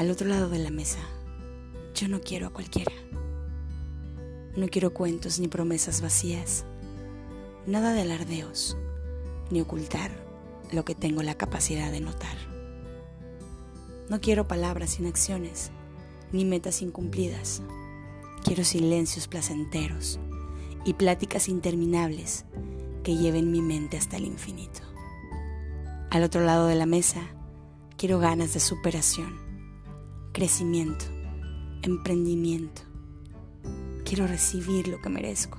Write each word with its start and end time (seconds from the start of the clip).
Al 0.00 0.10
otro 0.10 0.28
lado 0.28 0.48
de 0.48 0.58
la 0.58 0.70
mesa, 0.70 1.00
yo 1.94 2.08
no 2.08 2.22
quiero 2.22 2.46
a 2.46 2.50
cualquiera. 2.54 2.90
No 4.56 4.66
quiero 4.68 4.94
cuentos 4.94 5.38
ni 5.38 5.46
promesas 5.46 6.00
vacías, 6.00 6.64
nada 7.66 7.92
de 7.92 8.00
alardeos, 8.00 8.78
ni 9.50 9.60
ocultar 9.60 10.10
lo 10.72 10.86
que 10.86 10.94
tengo 10.94 11.22
la 11.22 11.34
capacidad 11.34 11.92
de 11.92 12.00
notar. 12.00 12.34
No 14.08 14.22
quiero 14.22 14.48
palabras 14.48 14.92
sin 14.92 15.04
acciones, 15.04 15.70
ni 16.32 16.46
metas 16.46 16.80
incumplidas. 16.80 17.60
Quiero 18.42 18.64
silencios 18.64 19.28
placenteros 19.28 20.18
y 20.86 20.94
pláticas 20.94 21.46
interminables 21.46 22.46
que 23.02 23.16
lleven 23.16 23.52
mi 23.52 23.60
mente 23.60 23.98
hasta 23.98 24.16
el 24.16 24.24
infinito. 24.24 24.80
Al 26.08 26.22
otro 26.22 26.40
lado 26.40 26.68
de 26.68 26.76
la 26.76 26.86
mesa, 26.86 27.20
quiero 27.98 28.18
ganas 28.18 28.54
de 28.54 28.60
superación, 28.60 29.49
crecimiento, 30.40 31.04
emprendimiento. 31.82 32.80
Quiero 34.06 34.26
recibir 34.26 34.88
lo 34.88 34.98
que 35.02 35.10
merezco. 35.10 35.58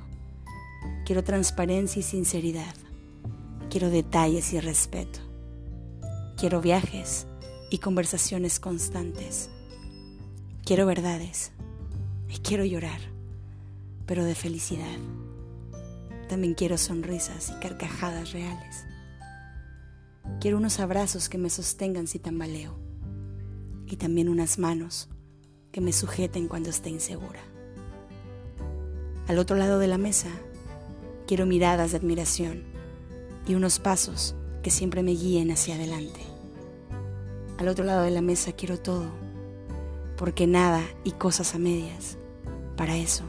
Quiero 1.05 1.23
transparencia 1.23 1.99
y 1.99 2.01
sinceridad. 2.01 2.73
Quiero 3.69 3.91
detalles 3.91 4.53
y 4.53 4.59
respeto. 4.59 5.19
Quiero 6.35 6.61
viajes 6.61 7.27
y 7.69 7.77
conversaciones 7.77 8.59
constantes. 8.59 9.51
Quiero 10.65 10.87
verdades 10.87 11.51
y 12.27 12.39
quiero 12.39 12.65
llorar, 12.65 13.01
pero 14.07 14.25
de 14.25 14.33
felicidad. 14.33 14.97
También 16.27 16.55
quiero 16.55 16.79
sonrisas 16.79 17.51
y 17.55 17.59
carcajadas 17.59 18.31
reales. 18.31 18.87
Quiero 20.39 20.57
unos 20.57 20.79
abrazos 20.79 21.29
que 21.29 21.37
me 21.37 21.51
sostengan 21.51 22.07
si 22.07 22.17
tambaleo 22.17 22.90
y 23.91 23.97
también 23.97 24.29
unas 24.29 24.57
manos 24.57 25.09
que 25.73 25.81
me 25.81 25.91
sujeten 25.91 26.47
cuando 26.47 26.69
esté 26.69 26.89
insegura. 26.89 27.41
Al 29.27 29.37
otro 29.37 29.57
lado 29.57 29.79
de 29.79 29.87
la 29.87 29.97
mesa 29.97 30.29
quiero 31.27 31.45
miradas 31.45 31.91
de 31.91 31.97
admiración 31.97 32.63
y 33.45 33.55
unos 33.55 33.79
pasos 33.79 34.33
que 34.63 34.71
siempre 34.71 35.03
me 35.03 35.11
guíen 35.11 35.51
hacia 35.51 35.75
adelante. 35.75 36.21
Al 37.57 37.67
otro 37.67 37.83
lado 37.83 38.03
de 38.03 38.11
la 38.11 38.21
mesa 38.21 38.53
quiero 38.53 38.79
todo, 38.79 39.11
porque 40.15 40.47
nada 40.47 40.81
y 41.03 41.11
cosas 41.11 41.53
a 41.53 41.59
medias. 41.59 42.17
Para 42.77 42.95
eso, 42.95 43.25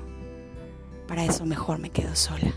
para 1.08 1.24
eso 1.24 1.44
mejor 1.44 1.80
me 1.80 1.90
quedo 1.90 2.14
sola. 2.14 2.54